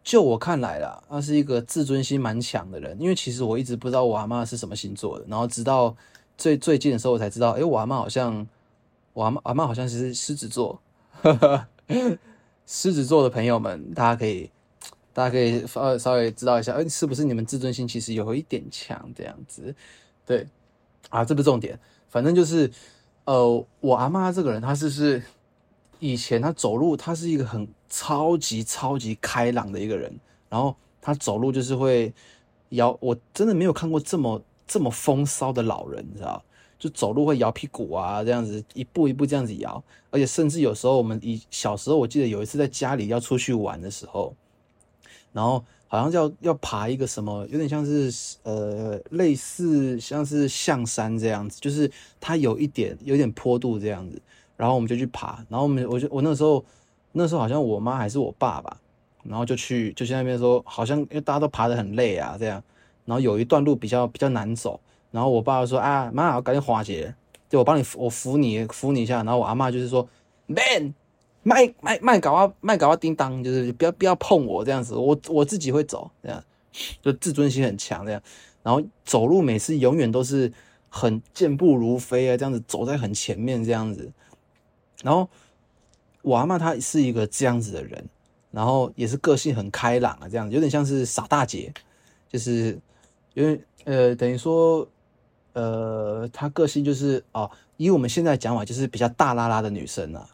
[0.02, 2.98] 就我看来啦，她是一个自尊心蛮强的人。
[2.98, 5.94] 因为其实我一直不知道我阿妈是什么星座的，然后直到
[6.38, 8.48] 最最近的时候我才知道，哎，我阿妈好像，
[9.12, 10.80] 我阿妈阿妈好像是狮子座，
[12.64, 14.50] 狮子座的朋友们，大家可以
[15.16, 19.74] 大家可以稍稍微知道一下，哎，是不是你们自尊心其实有一点强这样子？
[20.26, 20.46] 对，
[21.08, 22.70] 啊，这不是重点，反正就是。
[23.28, 25.20] 呃，我阿妈这个人，她是是
[25.98, 30.16] 以前她走路，她是一个很超级超级开朗的一个人。
[30.48, 32.14] 然后她走路就是会
[32.68, 36.40] 摇，我真的没有看过这么这么风骚的老人，你知道？
[36.78, 39.82] 就走路会摇屁股啊，这样子一步一步这样子摇。
[40.10, 44.32] 而且甚至有时候我们以小时候，我记得有一次在家里要出去玩的时候，
[45.36, 45.62] 然后。
[45.88, 51.88] 好像要要爬一个什么，有点像是呃类似像是象山这样子，就是
[52.20, 54.20] 它有一点有点坡度这样子，
[54.56, 56.62] 然后我们就去爬，然后我们我就我那时候
[57.12, 58.76] 那时候好像我妈还是我爸爸，
[59.22, 62.60] 然后就去就去那边说，好像因为大家都爬得很累啊这样，
[63.04, 64.80] 然后有一段路比较比较难走，
[65.12, 67.14] 然后我爸说啊妈，我赶紧滑鞋，
[67.48, 70.06] 就我帮你我扶你扶你一下，然后我阿妈就是说
[70.46, 70.92] man。
[71.46, 76.42] 卖卖卖搞啊卖搞啊叮当，就是不要不要碰我这样子，我我自己会走这样，
[77.00, 78.20] 就自尊心很强这样，
[78.64, 80.52] 然后走路每次永远都是
[80.88, 84.10] 很健步如飞啊，这样子走在很前面这样子，
[85.04, 85.28] 然后
[86.22, 88.04] 我阿妈她是一个这样子的人，
[88.50, 91.72] 然后也是个性很开朗啊，这样子有点像是傻大姐，
[92.28, 92.76] 就是
[93.34, 94.84] 因为呃等于说
[95.52, 100.28] 呃她个性就是哦，以我们现在讲法就是比较大拉拉的女生啊。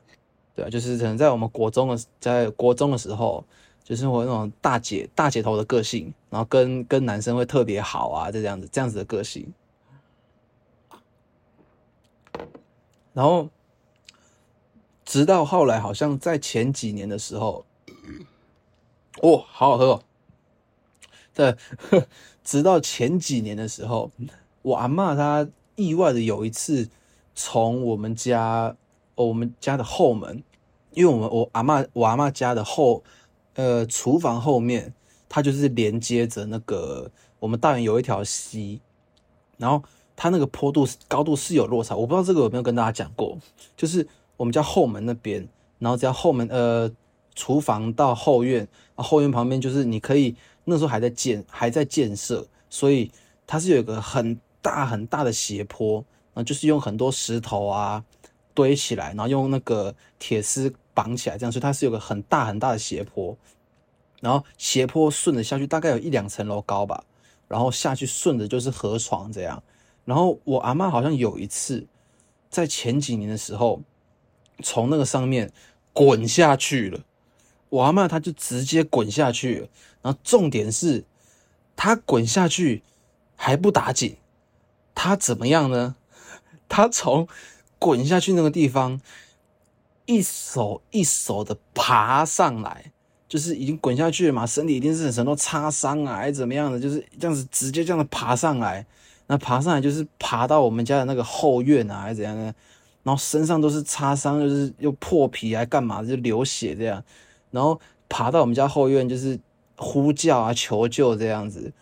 [0.54, 3.42] 对啊，就是可能在我们国中的，在国中的时候，
[3.82, 9.50] 就是我那种大姐大姐头的个性，然后跟跟男生会特别好啊，这样子这样子的个性。
[13.14, 13.48] 然后，
[15.06, 17.64] 直到后来，好像在前几年的时候，
[19.22, 20.02] 哦，好好喝哦。
[21.32, 21.56] 在
[22.44, 24.10] 直到前几年的时候，
[24.60, 26.90] 我阿妈她意外的有一次
[27.34, 28.76] 从我们家。
[29.14, 30.42] 我们家的后门，
[30.92, 33.02] 因为我们我阿妈我阿妈家的后，
[33.54, 34.92] 呃，厨房后面，
[35.28, 38.80] 它就是连接着那个我们大园有一条溪，
[39.58, 39.82] 然后
[40.16, 43.36] 它那个坡度高度是有落差，我不知道这个有没有跟大家讲过，
[43.76, 45.46] 就是我们家后门那边，
[45.78, 46.90] 然后只要后门呃
[47.34, 53.10] 厨房到后院，后院旁边就是你可以那时候还在建还在建设，所以
[53.46, 58.04] 它是有一个很大很大的斜坡，啊，就是用很多石头啊。
[58.54, 63.36] 堆起来，然后用那个铁丝绑起来，这样，所以它是有个很大很大的斜坡，
[64.20, 67.04] 然后斜坡顺着下去，大概有一两层楼高吧，
[67.48, 69.62] 然后下去顺着就是河床这样。
[70.04, 71.86] 然后我阿妈好像有一次
[72.50, 73.80] 在前几年的时候，
[74.62, 75.52] 从那个上面
[75.92, 77.00] 滚下去了。
[77.68, 79.70] 我阿妈她就直接滚下去，
[80.02, 81.04] 然后重点是，
[81.74, 82.82] 她滚下去
[83.34, 84.16] 还不打紧，
[84.94, 85.96] 她怎么样呢？
[86.68, 87.28] 她从
[87.82, 89.00] 滚下去那个地方，
[90.06, 92.92] 一手一手的爬上来，
[93.28, 98.86] 就是已经滚下去了嘛，身体一定是很多擦伤啊，还是怎么样的，就是这样子直接这样子爬上来，
[99.26, 102.44] 那爬上来就是爬到我们家的那个后院啊，还是怎样的，
[103.02, 107.02] 然后身上都是擦伤，就是又破皮还干嘛，就流血这样。
[107.50, 109.38] 然后爬到我们家后院，就是
[109.76, 111.72] 呼叫啊、求救这样子。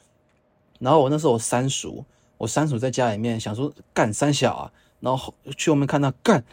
[0.78, 2.02] 然后我那时候我三叔，
[2.38, 6.44] 我三叔在家里面想说干三小啊，然后去外面看到干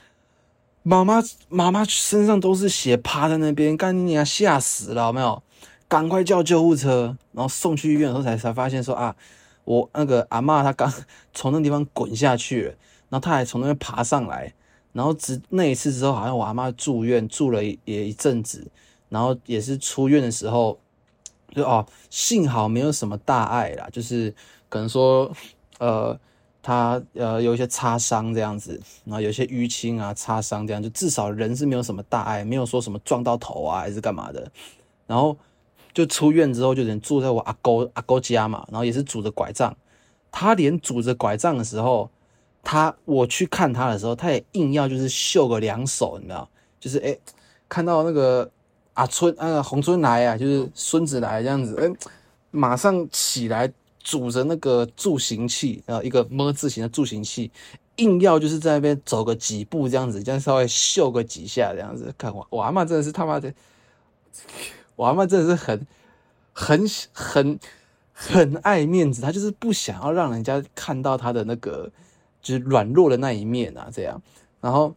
[0.83, 5.41] 妈妈妈妈身上都是血，趴在那边，干你啊吓死了，没有？
[5.87, 9.15] 赶快叫救护车，然后送去医院的时候才才发现说啊，
[9.63, 10.91] 我那个阿妈她刚
[11.33, 12.69] 从那地方滚下去了，
[13.09, 14.53] 然后她还从那边爬上来，
[14.93, 17.75] 然后只那一次之后，好像我阿妈住院住了也
[18.07, 18.67] 一阵子。
[19.09, 20.77] 然后也是出院的时候，
[21.55, 24.35] 就哦，幸好没有什么大碍啦，就是
[24.67, 25.31] 可能说，
[25.79, 26.19] 呃，
[26.67, 34.51] 他呃有一些擦伤这样子，然后有些淤青啊、擦伤这样，就至少人是没有什么大碍，没有说什么撞到头啊还是干嘛的。
[35.05, 35.37] 然后
[35.93, 39.73] 就出院之后，就人住在我阿公阿公家嘛，然后也是拄着拐杖。
[40.29, 42.09] 他连拄着拐杖的时候，
[42.61, 46.49] 他我去看他的时候，他也硬要就是秀个两手，你知道，
[46.81, 47.17] 就是哎，
[47.69, 48.51] 看到那个。
[48.97, 52.09] 阿春，那个，红春来啊，就是孙子来这样子，哎，
[52.49, 53.71] 马上起来
[54.07, 57.51] 拄着那个助行器，然后一个么字形的助行器，
[57.97, 62.13] 硬要就是在那边走个几步这样子，这样稍微秀个几下这样子。
[62.17, 63.53] 看我，我阿妈真的是他妈的，
[64.95, 65.85] 我阿妈真的是很
[66.53, 67.59] 很很
[68.13, 71.91] 很爱面子，他就是不想要让人家看到他的那个
[72.41, 74.21] 就是软弱的那一面啊，这样，
[74.61, 74.95] 然后。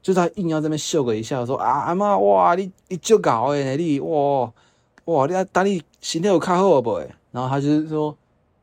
[0.00, 4.50] 就他硬要这边秀个一下，说啊阿妈哇，你你就搞诶，你哇
[5.06, 6.98] 哇，你啊等你身体有较好不？
[7.32, 8.16] 然后他就是说，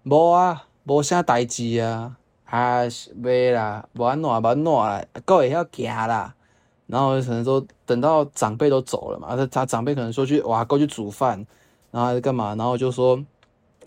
[0.06, 2.16] 无啊，无啥代志啊，
[2.46, 2.84] 啊
[3.22, 6.34] 袂啦，无安怎无安怎啦，够会晓行啦。
[6.86, 11.44] 然后可能说等到长辈都走了嘛，他他长辈可能说去哇过去煮饭，
[11.90, 12.56] 然后还是干嘛？
[12.56, 13.20] 然后就说，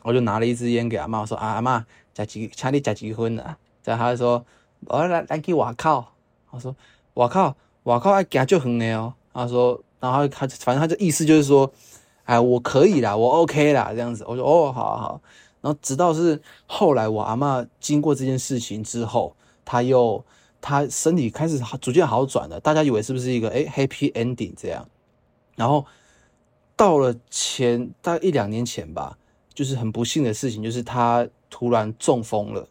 [0.03, 3.57] 我就拿了一支烟给阿妈，说啊阿妈，食几，请你食几分啊？
[3.85, 4.45] 然后他就说，
[4.87, 6.05] 我来来去外口，
[6.51, 6.75] 我说。
[7.15, 9.13] 我靠，我靠，爱行就很的哦。
[9.33, 11.69] 他说，然后他反正他的意思就是说，
[12.25, 14.25] 哎，我可以啦，我 OK 啦，这样子。
[14.29, 15.21] 我说，哦，好好。
[15.69, 20.25] 然后直到是后来我阿妈经过这件事情之后，他又
[20.63, 22.59] 他身体开始逐渐好转了。
[22.59, 24.89] 大家以为是不是一个哎 happy ending 这样？
[25.57, 25.85] 然后
[26.75, 29.19] 到了前大概一两年前吧，
[29.53, 32.67] 就是很不幸的事情，就是他突然中风了。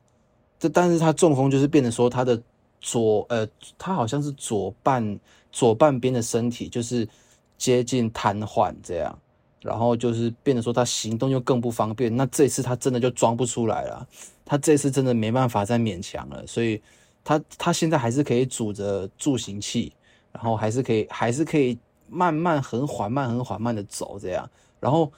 [0.57, 2.41] 这但是他中风就是变得说他的。
[2.79, 5.19] 左呃，他好像是左半
[5.51, 7.10] 左半边的身体就是
[7.57, 9.19] 接近瘫痪这样，
[9.62, 12.15] 然后就是变得说他行动又更不方便。
[12.15, 14.08] 那这次他真的就装不出来了，
[14.46, 16.82] 他这次真的没办法再勉强了，所以
[17.24, 19.93] 他他现在还是可以拄着助行器，
[20.32, 24.50] 然后还是可以还是可以慢慢很缓慢很缓慢的走这样。
[24.80, 25.12] 然后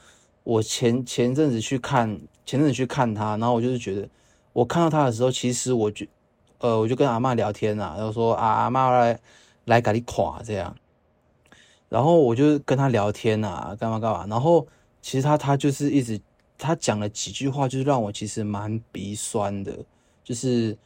[0.44, 2.10] 我前前阵子去看
[2.46, 4.08] 前阵子去看他，然后我就是觉得
[4.54, 6.08] 我看到他的时候，其实我觉。
[6.62, 9.18] 呃，我就跟阿妈聊天啊，然后说啊，阿妈来
[9.64, 10.76] 来给你垮这样，
[11.90, 14.66] 然后我就跟他聊天呐，干嘛干嘛，然后
[15.02, 16.20] 其实他他就是一直
[16.58, 19.78] 他讲了几句话，就是让我其实蛮鼻酸的，
[20.24, 20.78] 就是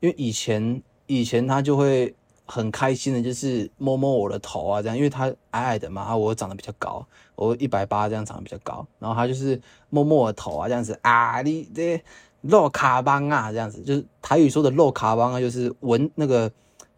[0.00, 2.14] 因为以前以前他就会
[2.46, 7.06] 很开心的，就是摸摸我的头啊这样，因为他矮矮的嘛，我长得比较高，
[7.36, 10.98] 我一百八这样长得比较高，然后他就是摸摸我头啊这样子。
[11.02, 12.02] 啊，你这。
[12.42, 13.82] 肉卡邦啊，这样子。
[13.82, 16.48] 就是台语说的肉卡邦啊，就是闻那个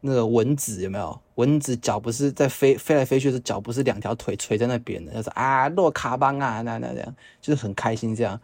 [0.00, 1.20] 那个蚊子有没有？
[1.36, 8.40] 蚊子脚不是在飞飞来飞去的，脚不是两条腿垂在那边的，就是啊洛卡邦啊，那那这样就是很开心这样。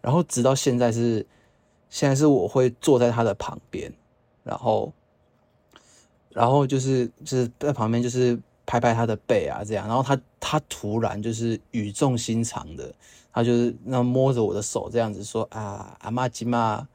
[0.00, 1.26] 然后直到现在是
[1.90, 3.92] 现在是我会坐在他的旁边，
[4.44, 4.92] 然后
[6.30, 12.94] 然后就是就是在旁边就是拍拍他的背啊这样，然后他他突然就是语重心长的。
[13.30, 16.88] 他就是那摸着我的手这样子说啊，阿妈吉嘛，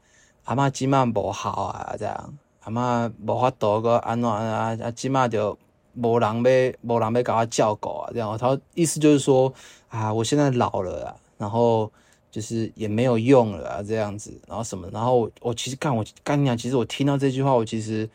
[0.44, 5.56] 阿妈吉嘛不好啊，这样阿妈无法度个安怎啊，啊今嘛就
[5.94, 9.52] 无人要无人要搞我照顾啊，这样他意思就是说
[9.88, 11.90] 啊，我现在老了啊，然后
[12.30, 18.08] 就是也没有用了啊，这样子，然后什么，然后我其实干我干你讲，其实我听到这句话，我其实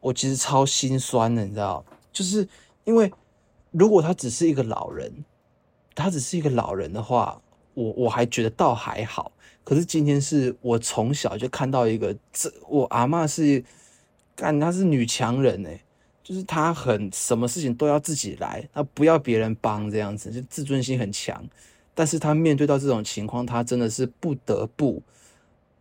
[0.00, 2.48] 我其实超心酸的，你知道，就是
[2.84, 3.12] 因为
[3.72, 5.12] 如果他只是一个老人。
[5.98, 7.40] 他只是一个老人的话，
[7.72, 9.32] 我我还觉得倒还好。
[9.66, 13.64] 可是今天是我从小就看到一个，这我阿妈是
[14.36, 15.82] 干，她是女强人哎，
[16.22, 21.44] 就是她很什么事情都要自己来，她不要别人帮这样子，就自尊心很强。
[21.96, 25.02] 但是她面对到这种情况，她真的是不得不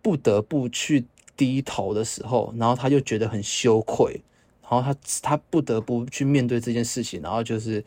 [0.01, 1.05] 不得不去
[1.37, 4.19] 低头的时候，然后她就觉得很羞愧，
[4.63, 7.85] 然后她她不得不去面对这件事情，然后就是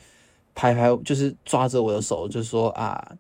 [0.55, 3.17] 拍拍，就是抓着我的手，就说啊，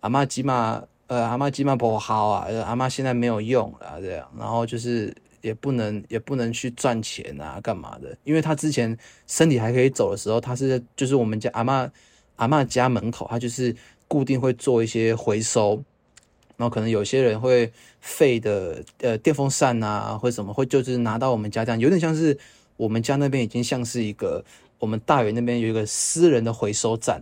[0.00, 5.14] 阿妈吉玛，呃，阿妈吉玛不好啊，阿妈现在没有用了这样，然后就是。
[5.42, 8.16] 也不能也不能去赚钱啊，干嘛的？
[8.22, 11.90] 因为他之前身体还可以走的时候，他是就是我们家阿妈
[12.36, 13.74] 阿妈家门口，他就是
[14.06, 15.82] 固定会做一些回收，
[16.56, 22.38] 然后可能有些人会废的呃电风扇啊，或什么会就是拿到我们家这样，有点像是
[22.76, 24.44] 我们家那边已经像是一个
[24.78, 27.20] 我们大园那边有一个私人的回收站，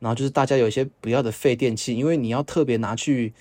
[0.00, 3.32] 然后就是大家有一些不要的废电器，因为你要特别拿去。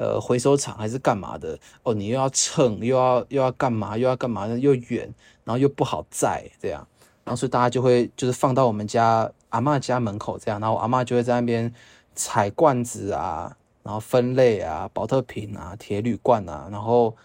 [0.00, 1.58] 呃，回收厂还是干嘛的？
[1.82, 3.98] 哦，你又要称，又要又要干嘛？
[3.98, 4.46] 又要干嘛？
[4.46, 6.86] 又远，然后又不好载，这样，
[7.24, 11.74] 然后所以大家就会就是放到我们家阿妈家门口这样，然后阿妈就会在那边
[12.14, 17.16] 采罐子啊，然后分类啊，保特瓶啊，铁铝罐啊，然后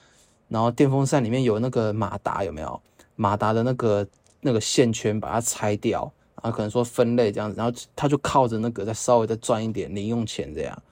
[0.47, 2.81] 然后电风扇里面有那个马达有没有？
[3.15, 4.07] 马达的那个
[4.41, 6.11] 那个线圈把它拆掉，
[6.43, 10.83] 然后可能说分类这样子，然后他就靠着那个再稍微再赚一点零用钱这样。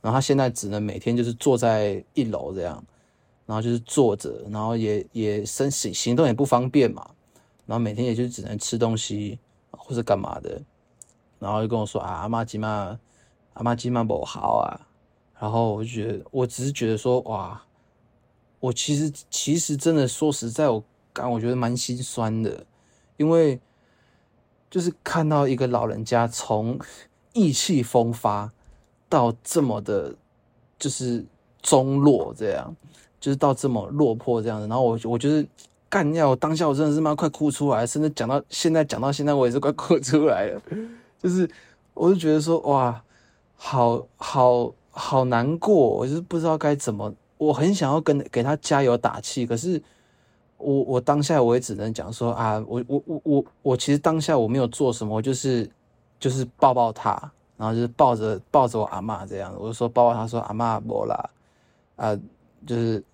[0.00, 2.82] 然后他现在只能每天就是坐在一楼这样，
[3.44, 7.10] 然后就是坐着，然后也也身行行动也不方便嘛，
[7.66, 9.38] 然后每天也就只能吃东西
[9.72, 10.62] 或者干嘛的，
[11.38, 12.98] 然后就跟我说啊阿妈吉玛
[13.54, 14.86] 阿妈吉玛不好啊，
[15.38, 17.60] 然后我就觉得我只是觉得说哇，
[18.58, 22.64] 我其实其实真的说实在我感我觉得蛮心酸的，
[23.18, 23.60] 因为
[24.70, 26.78] 就是看到一个老人家从
[27.32, 28.50] 意气风发。
[29.10, 30.14] 到这么的，
[30.78, 31.26] 就是
[31.60, 32.72] 中落这样，
[33.18, 34.68] 就是到这么落魄这样子。
[34.68, 35.44] 然后我我就是
[35.88, 40.62] 干掉当下，我真的是妈快哭出来，甚至讲到现在讲到现在，我也是快哭出来了。
[41.20, 41.50] 就是
[41.92, 43.02] 我就觉得说哇，
[43.56, 47.12] 好好好难过，我就是不知道该怎么。
[47.36, 49.82] 我很想要跟给他加油打气，可是
[50.60, 55.68] 我我当下我也只能讲说啊，我我我我我其实当下我没有做什么，我就是
[56.18, 57.30] 就是抱抱他。
[57.60, 61.30] 然后就是抱着抱着我阿妈这样，我就说抱抱他说阿妈无啦，
[61.96, 62.18] 啊，
[62.66, 63.04] 就是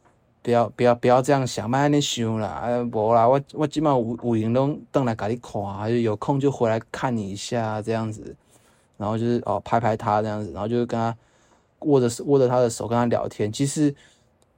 [0.40, 8.36] 不要不要不要这样想，莫安尼想啦，啊无啦，我我今晚有有闲拢等来给你看，还是有空就回来看你一下这样子，
[8.96, 11.12] 然后就是哦拍拍他这样子，然后就是跟他
[11.80, 13.52] 握着握着他的手跟他聊天。
[13.52, 13.92] 其实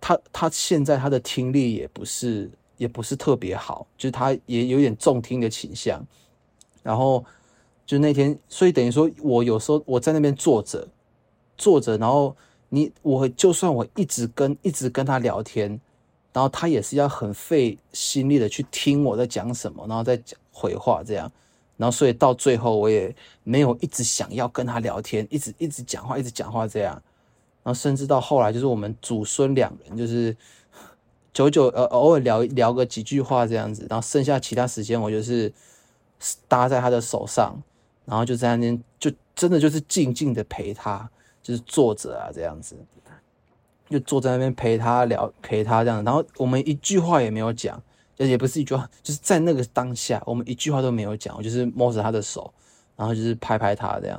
[0.03, 6.03] 他他现在他的听力也不是也不是特别好，就是他也有点重听的倾向，
[6.83, 7.23] 然后。
[7.89, 10.87] 就那天，所以等于说，我有时候我在那边坐着，
[11.57, 12.37] 坐着，然后
[12.69, 15.71] 你我就算我一直跟一直跟他聊天，
[16.35, 21.33] 然后他也是要很费心力的去听我在讲什么，然后再讲回话这样，
[21.79, 26.93] 然后所以到最后我也没有一直想要跟他聊天，一直一直讲话，一直讲话这样，
[27.63, 30.37] 然后甚至到后来就是我们祖孙两人就是
[31.33, 35.53] 久久呃偶尔聊聊个几句话这样子，然后剩下其他时间我就是
[36.47, 37.55] 搭在他的手上。
[38.05, 41.07] 然后就在那边，就真的就是静静的陪他，
[41.43, 42.75] 就是坐着啊这样子，
[43.91, 46.03] 就坐在那边陪他聊，陪他这样。
[46.03, 47.79] 然后我们一句话也没有讲，
[48.17, 52.51] 也不是一句话，就是在那个当下，我们一句话都没有讲，我就是摸着他的手，
[52.97, 54.19] 然后就是拍拍他这样。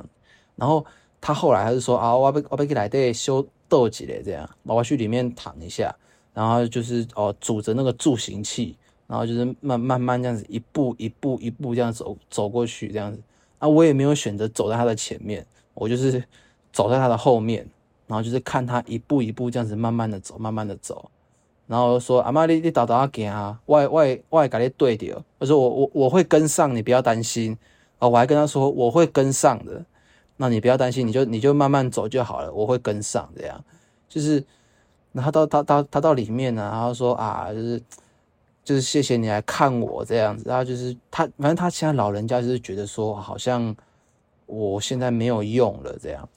[0.54, 0.86] 然后
[1.20, 5.92] 他后来还是说啊，我被我被给来对修豆几嘞这样，我去里面躺一下，
[6.40, 8.74] 然后就是哦拄着那个助行器，
[9.06, 13.20] 然后就是慢慢慢这样子一步一步一步这样走走过去这样子。
[13.58, 16.24] 啊，我也没有选择走在他的前面，我就是
[16.72, 17.68] 走在他的后面，
[18.06, 21.10] 然后就是看他一步一步这样子慢慢的走，慢慢的走，
[21.66, 27.58] 然后说阿妈你你倒倒要行啊，我我我跟你对的，我说我我我会跟上，你不要担心。
[27.98, 29.84] 啊，我还跟他说我会跟上的，
[30.38, 33.62] 那你不要担心，你就你就慢慢走就好了，我会跟上这样，
[34.08, 34.42] 就是，
[35.12, 37.82] 然后到他他他到里面呢，然后说啊，就是。
[38.62, 43.74] 就是谢谢你来看我这样子，然后就是他，反正他现在老人家就是觉得说，好像
[44.44, 46.28] 我现在没有用了这样，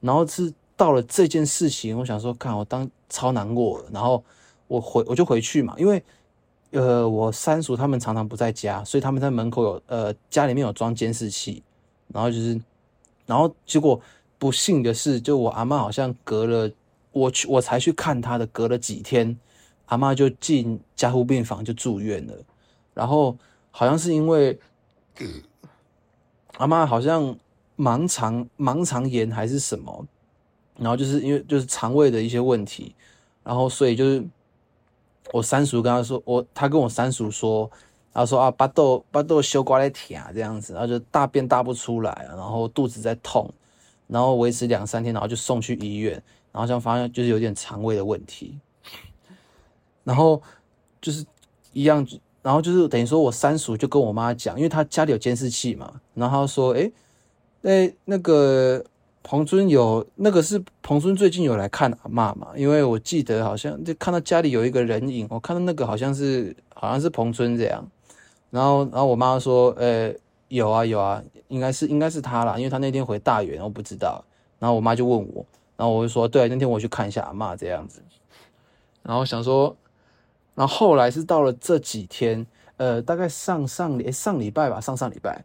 [0.00, 4.22] 然后是到了这件事情，我想说，看我当超难过，然后
[4.68, 6.02] 我回我就回去嘛，因为
[6.70, 11.62] 呃我三叔他们常常不在家，所以他们在门口有呃家里面有装监视器，
[12.08, 12.58] 然后就是，
[13.26, 14.00] 然后结果
[14.38, 16.70] 不幸的是，就我阿妈好像隔了
[17.12, 19.38] 我去我才去看他的，隔了几天。
[19.86, 22.34] 阿妈就进加护病房就住院了，
[22.94, 23.36] 然后
[23.70, 24.58] 好像是因为
[26.56, 27.36] 阿妈好像
[27.76, 30.06] 盲肠盲肠炎还是什么，
[30.78, 32.94] 然后就是因为就是肠胃的一些问题，
[33.44, 34.24] 然后所以就是
[35.30, 37.70] 我三叔跟他说，我他跟我三叔说，
[38.14, 43.52] 然后说啊，巴豆巴豆修刮来疼这样子，然后就大便大不出来，然后肚子在痛，
[44.06, 48.58] 然后维持两三天，然后就送去医院，然后就发现就是有点肠胃的问题，
[50.04, 50.40] 然后
[51.00, 51.24] 就是
[51.72, 52.06] 一样，
[52.42, 56.90] 然后就是等于说我三叔就跟我妈讲，因为他家里有监视器嘛，然后他说，哎，
[57.62, 58.84] 那那个。
[59.24, 62.48] 彭尊有那个是彭尊最近有来看阿妈嘛？
[62.56, 67.88] 因为我记得好像就看到家里有一个人影，我看到那个好像是好像是彭尊这样。
[68.50, 70.12] 然后然后我妈说，呃，
[70.48, 74.24] 有啊有啊，应该是应该是他啦，因为他那天回大原，我不知道。
[74.58, 75.46] 然后我妈就问我，
[75.76, 78.02] 然后我就说，对，那天我去看一下阿妈这样子。
[79.02, 79.76] 然后想说，
[80.54, 82.46] 然后后来是到了这几天，
[82.76, 85.44] 呃，大概上上礼上礼拜吧，上上礼拜，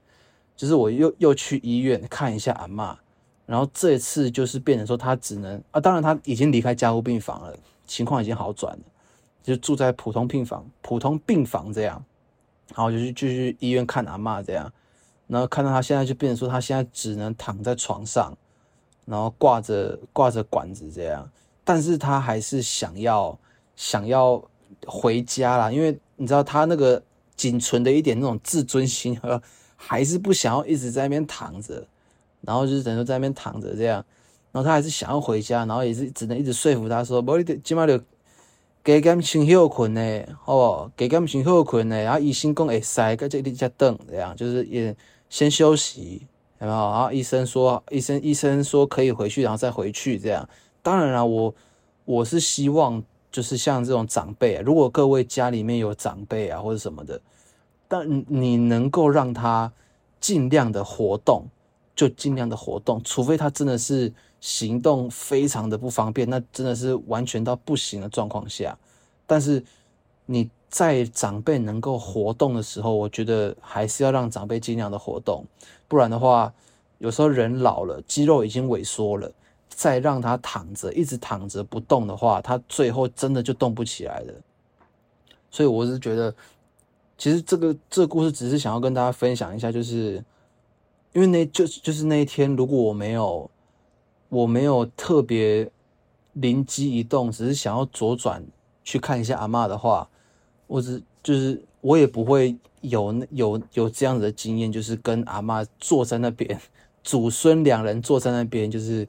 [0.55, 2.97] 就是我又又去医院看一下阿妈。
[3.45, 7.55] 然后这次就是变成说他只能啊，当然他已经离开加护病房了，
[7.85, 8.83] 情况已经好转了，
[9.41, 12.03] 就住在普通病房、普通病房这样，
[12.75, 14.69] 然后就去继续医院看阿妈这样，
[15.27, 18.37] 然后看到他现在就变成说他现在只能躺在床上，
[19.07, 21.27] 然后挂着挂着管子这样，
[21.63, 23.35] 但是他还是想要
[23.75, 24.39] 想要
[24.85, 27.01] 回家啦，因为你知道他那个
[27.35, 29.41] 仅存的一点那种自尊心和
[29.75, 31.87] 还是不想要一直在那边躺着。
[32.41, 33.95] 然后就是等于说在那边躺着这样，
[34.51, 38.01] 然后他还是想要回家，然后也是只能一直说服他说：“不，你得起码得
[38.83, 40.55] 给点先休困呢，好
[40.85, 40.91] 不？
[40.95, 41.95] 给点先休困呢。
[42.03, 44.95] 然后医生讲会塞，在这里再等这样，就是也
[45.29, 46.27] 先休息，
[46.59, 46.77] 有没有？
[46.77, 50.47] 然后医生说，医生医生说可以回去，然后再回去这样。
[50.81, 51.53] 当然了，我
[52.05, 57.21] 我是希望就是像这种长辈，如果各位家里面有长辈啊或者什么的，
[57.87, 59.71] 但你能够让他
[60.19, 61.45] 尽量的活动。
[61.97, 68.77] 就尽量的活动，除非他真的是行动非常的不方便，那真的是完全到不行的状况下。
[69.25, 69.63] 但是
[70.27, 75.43] 你在长辈能够活动的时候，我觉得还是要让长辈尽量的活动，
[75.87, 76.53] 不然的话，
[76.97, 79.31] 有时候人老了，肌肉已经萎缩了，
[79.69, 84.33] 再让他躺着一直躺着不动的话，他最后真的就动不起来了。
[85.49, 86.33] 所以我是觉得，
[87.17, 90.23] 其实这个这个故事只是想要跟大家分享一下，就是。
[91.13, 93.49] 因为那就就是那一天，如果我没有
[94.29, 95.67] 我没有特别
[96.33, 98.45] 灵机一动，只是想要左转
[98.83, 100.07] 去看一下阿妈的话，
[100.67, 106.59] 我只就是我也不会有有有这样子的经验，就是跟阿妈坐在那边，
[107.03, 109.07] 祖孙两人坐在那边，就是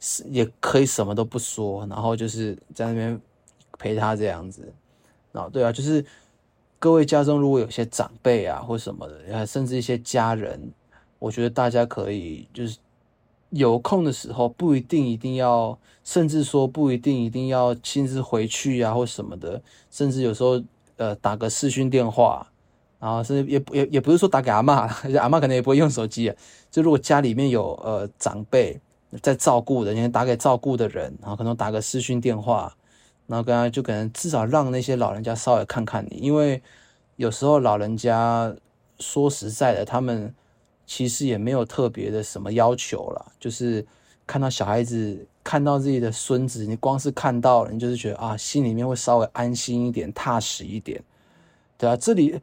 [0.00, 3.20] 是也可以什么都不说，然后就是在那边
[3.78, 4.72] 陪他这样子。
[5.32, 6.04] 哦，对啊，就是
[6.78, 10.72] 各位家中如果有些长辈啊或什么的，甚至一些家人。
[11.20, 12.76] 我觉得大家可以就是
[13.54, 19.62] 有空的时候，不一定一定要，甚至说不一定一定要亲自回去呀，或什么的。
[19.90, 20.60] 甚至有时候，
[20.96, 22.44] 呃，打个视讯电话，
[22.98, 24.88] 然后甚至也也也不是说打给阿妈，
[25.20, 26.32] 阿妈可能也不会用手机。
[26.68, 28.80] 就如果家里面有呃长辈
[29.22, 32.74] 在照顾的，你打给照顾的人，然后可能打个视讯电话，
[33.28, 36.60] 然后跟他就可能至少让那些老人家稍微看看你，因为
[37.16, 38.52] 有时候老人家
[38.98, 40.34] 说实在的，他们。
[40.86, 43.84] 其实也没有特别的什么要求了，就是
[44.26, 51.02] 看到小孩子，看到自己的孙子，你光是看到了，你就是觉得啊，心里面会稍微安心一点，踏实一点，
[51.78, 52.38] 对啊，这里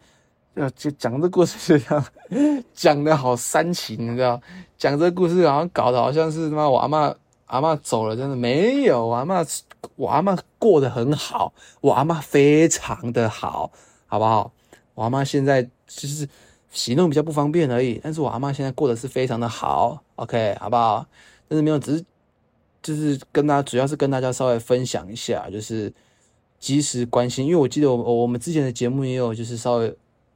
[0.56, 2.06] 呃，就讲这故事这样
[2.74, 4.42] 讲的好煽情，你知道？
[4.78, 7.16] 讲这故事好像搞得好像是他妈我阿妈
[7.46, 9.46] 阿妈走了，真的没有，阿妈
[9.96, 13.72] 我阿妈过得很好，我阿妈非常的好，
[14.08, 14.52] 好不好？
[14.96, 16.28] 我阿妈现在就是。
[16.72, 21.06] 行动比较不方便而已，但是我阿妈现在过得是非常的好，OK，好不好？
[21.50, 22.06] 但是没有，只是
[22.82, 25.92] 就是跟大家，主要是跟大家稍微分享一下，就是
[26.60, 29.94] 及时关心，因为我记得我我们之前的节目也有，就是稍微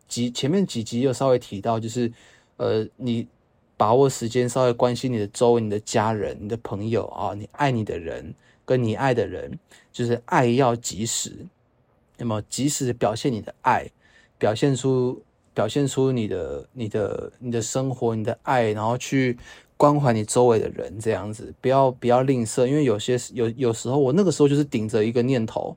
[0.09, 2.11] 几前面几集有稍微提到，就是
[2.57, 3.25] 呃，你
[3.77, 9.57] 把握时间稍微关心你的周围、你的家人、你的朋友啊，你爱你的人跟你爱的人，
[9.93, 11.31] 就是爱要及时，
[12.17, 13.89] 那么及时表现你的爱，
[14.37, 15.21] 表现出。
[15.55, 19.37] 表现出你的、你的、你的生活、你的爱，然后去
[19.77, 25.75] 关怀你周围的人，这样子不要不要吝啬，因为有些有有时候我那个时候就是顶着一个念头，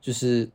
[0.00, 0.48] 就是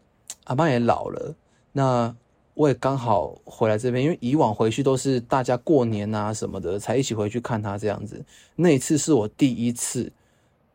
[0.46, 1.36] 阿妈也老了，
[1.74, 2.16] 那
[2.54, 8.24] 我也刚好回来这边，因为以往回去都是大家过年啊什么的才一起回去看他这样子，
[8.56, 10.10] 那一次是我第一次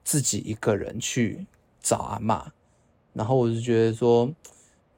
[0.05, 1.47] 自己一个人去
[1.81, 2.53] 找阿妈，
[3.15, 4.31] 然后我就觉得说。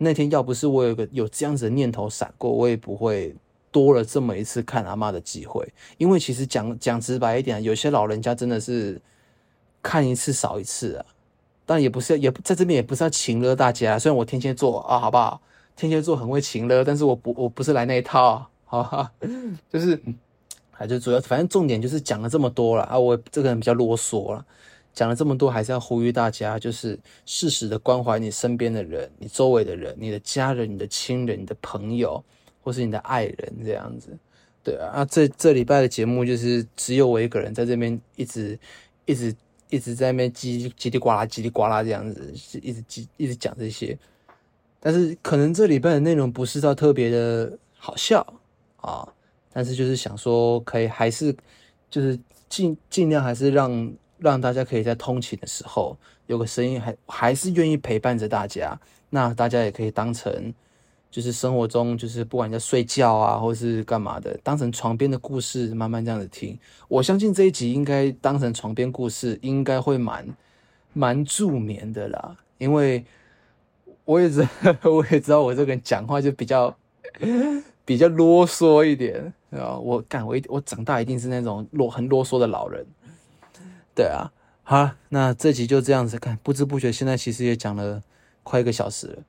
[0.04, 3.34] 那天要不是我有个有这样子的念头闪过，我也不会
[3.72, 5.66] 多了这么一次看阿妈的机会。
[5.98, 9.00] 因为其实讲讲直白一点，有些老人家真的是
[9.82, 11.06] 看一次少一次啊。
[11.66, 13.98] 但也不是，也在这边也不是要请了大家。
[13.98, 15.40] 虽然我天蝎座啊，好不好？
[15.74, 19.10] 天蝎座很会情了，但是我不我不是来那一套，好哈，
[19.72, 19.98] 就是
[20.70, 24.44] 还就主要反正重点就是讲了这么多了啊，我这个人比较啰嗦了。
[24.94, 32.22] 讲了这么多，还是要呼吁大家，就是适时的关怀你身边的人、你周围的人、你的家人、你的亲人、你的朋友，
[32.62, 34.16] 或是你的爱人，这样子。
[34.62, 38.56] 对啊，啊，这这礼拜的节目就是只有我一个人在这边一直、
[39.04, 39.34] 一直、
[39.68, 42.32] 一直在那边叽叽里呱啦、叽里呱啦这样子，
[42.62, 43.98] 一直叽一直讲这些。
[44.78, 48.24] 但是可能这礼拜的内容不是到特别的好笑
[48.76, 49.06] 啊，
[49.52, 51.34] 但是就是想说，可以还是
[51.90, 52.16] 就是
[52.48, 53.92] 尽尽量还是让。
[54.24, 55.96] 让大家可以在通勤的时候
[56.26, 58.78] 有个声音，还还是愿意陪伴着大家。
[59.10, 60.52] 那大家也可以当成，
[61.10, 66.58] 就是生活中，就是不管在睡觉啊，或是干嘛的，当成床边的故事，慢慢这样子听。
[66.88, 70.26] 我相信这一集应该当成床边故事，应该会蛮
[70.92, 72.36] 蛮助眠的啦。
[72.58, 73.04] 因为
[74.04, 74.48] 我也知，
[74.82, 76.74] 我也知道我这个人讲话就比较
[77.84, 79.78] 比较啰嗦一点啊。
[79.78, 82.84] 我干，我我长大一定是那种啰很啰嗦的老人。
[83.94, 84.32] 对啊，
[84.62, 88.02] 好，那这集就这样子看，不知不觉现在其实也讲了
[88.42, 89.22] 快一个小时了。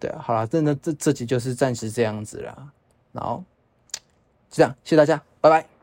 [0.00, 2.72] 对，好了，真的这这集就是暂时这样子了，
[3.12, 3.44] 然后
[4.50, 5.77] 这样，谢谢大家，拜拜。